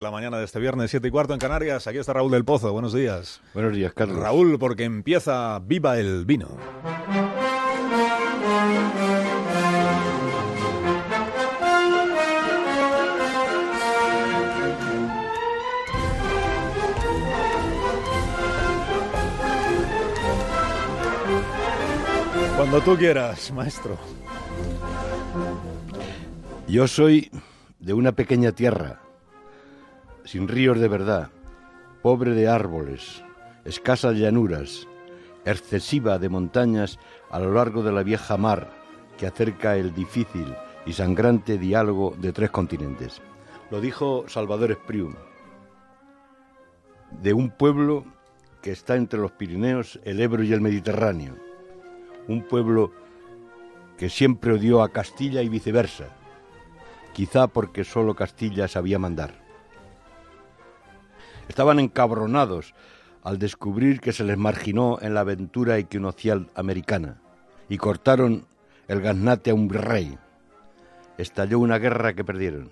[0.00, 1.88] La mañana de este viernes, 7 y cuarto en Canarias.
[1.88, 2.72] Aquí está Raúl del Pozo.
[2.72, 3.40] Buenos días.
[3.52, 4.20] Buenos días, Carlos.
[4.20, 6.56] Raúl, porque empieza Viva el Vino.
[22.56, 23.98] Cuando tú quieras, maestro.
[26.68, 27.32] Yo soy
[27.80, 29.00] de una pequeña tierra,
[30.28, 31.30] sin ríos de verdad,
[32.02, 33.24] pobre de árboles,
[33.64, 34.86] escasas llanuras,
[35.46, 36.98] excesiva de montañas
[37.30, 38.70] a lo largo de la vieja mar
[39.16, 40.54] que acerca el difícil
[40.84, 43.22] y sangrante diálogo de tres continentes.
[43.70, 45.14] Lo dijo Salvador Espriu,
[47.22, 48.04] de un pueblo
[48.60, 51.36] que está entre los Pirineos, el Ebro y el Mediterráneo,
[52.26, 52.92] un pueblo
[53.96, 56.08] que siempre odió a Castilla y viceversa,
[57.14, 59.47] quizá porque solo Castilla sabía mandar.
[61.58, 62.72] Estaban encabronados
[63.24, 67.20] al descubrir que se les marginó en la aventura equinocial americana
[67.68, 68.46] y cortaron
[68.86, 70.16] el gaznate a un rey.
[71.16, 72.70] Estalló una guerra que perdieron.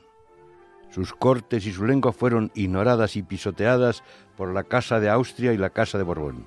[0.90, 4.04] Sus cortes y su lengua fueron ignoradas y pisoteadas
[4.36, 6.46] por la Casa de Austria y la Casa de Borbón.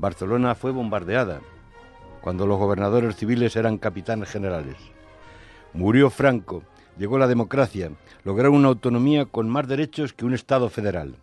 [0.00, 1.42] Barcelona fue bombardeada
[2.22, 4.78] cuando los gobernadores civiles eran capitanes generales.
[5.74, 6.64] Murió Franco,
[6.98, 7.92] llegó la democracia,
[8.24, 11.14] lograron una autonomía con más derechos que un Estado federal.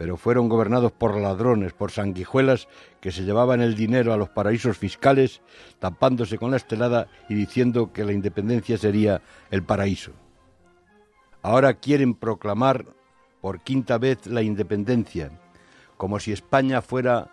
[0.00, 2.68] Pero fueron gobernados por ladrones, por sanguijuelas
[3.02, 5.42] que se llevaban el dinero a los paraísos fiscales,
[5.78, 9.20] tapándose con la estelada y diciendo que la independencia sería
[9.50, 10.12] el paraíso.
[11.42, 12.86] Ahora quieren proclamar
[13.42, 15.38] por quinta vez la independencia,
[15.98, 17.30] como si España fuera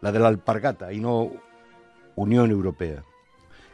[0.00, 1.30] la de la alpargata y no
[2.16, 3.04] Unión Europea.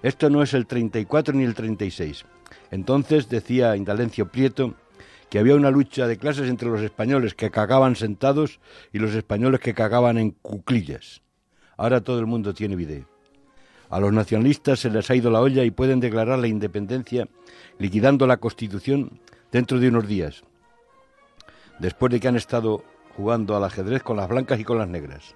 [0.02, 2.26] Esto no es el 34 ni el 36.
[2.70, 4.74] Entonces decía Indalencio Prieto
[5.32, 8.60] que había una lucha de clases entre los españoles que cagaban sentados
[8.92, 11.22] y los españoles que cagaban en cuclillas.
[11.78, 13.06] Ahora todo el mundo tiene bidet.
[13.88, 17.28] A los nacionalistas se les ha ido la olla y pueden declarar la independencia
[17.78, 20.44] liquidando la Constitución dentro de unos días,
[21.78, 22.84] después de que han estado
[23.16, 25.34] jugando al ajedrez con las blancas y con las negras.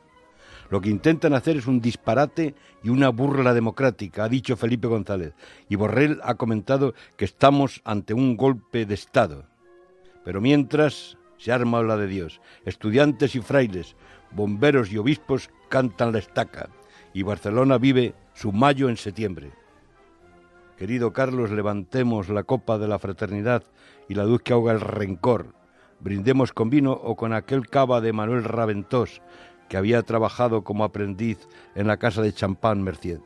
[0.68, 5.32] Lo que intentan hacer es un disparate y una burla democrática, ha dicho Felipe González.
[5.70, 9.55] Y Borrell ha comentado que estamos ante un golpe de Estado.
[10.26, 12.40] Pero mientras se arma la de Dios.
[12.64, 13.94] Estudiantes y frailes,
[14.32, 16.68] bomberos y obispos cantan la estaca.
[17.14, 19.52] Y Barcelona vive su mayo en septiembre.
[20.76, 23.62] Querido Carlos, levantemos la copa de la fraternidad
[24.08, 25.54] y la luz que ahoga el rencor.
[26.00, 29.22] Brindemos con vino o con aquel cava de Manuel Raventós,
[29.68, 31.38] que había trabajado como aprendiz
[31.76, 33.20] en la casa de Champán Mercier.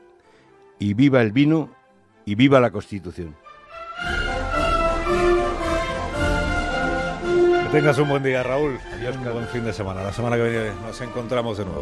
[0.78, 1.70] Y viva el vino
[2.26, 3.34] y viva la Constitución.
[7.70, 8.81] Que tengas un buen día, Raúl.
[8.94, 10.03] Adiós, un buen fin de semana.
[10.03, 11.78] La semana que viene nos encontramos de nuevo.